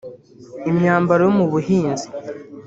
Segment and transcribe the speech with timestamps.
[0.69, 2.07] imyambaro yo mu buhinzi